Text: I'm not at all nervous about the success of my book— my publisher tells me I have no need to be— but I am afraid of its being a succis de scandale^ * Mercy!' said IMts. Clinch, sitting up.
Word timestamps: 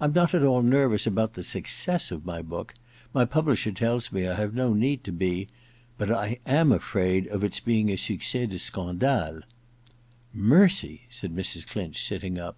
I'm 0.00 0.12
not 0.12 0.34
at 0.34 0.42
all 0.42 0.62
nervous 0.62 1.06
about 1.06 1.34
the 1.34 1.44
success 1.44 2.10
of 2.10 2.24
my 2.26 2.42
book— 2.42 2.74
my 3.14 3.24
publisher 3.24 3.70
tells 3.70 4.10
me 4.10 4.26
I 4.26 4.34
have 4.34 4.52
no 4.52 4.74
need 4.74 5.04
to 5.04 5.12
be— 5.12 5.46
but 5.96 6.10
I 6.10 6.40
am 6.44 6.72
afraid 6.72 7.28
of 7.28 7.44
its 7.44 7.60
being 7.60 7.88
a 7.88 7.94
succis 7.96 8.48
de 8.50 8.56
scandale^ 8.56 9.42
* 9.92 10.34
Mercy!' 10.52 11.02
said 11.08 11.36
IMts. 11.36 11.64
Clinch, 11.68 12.04
sitting 12.04 12.36
up. 12.36 12.56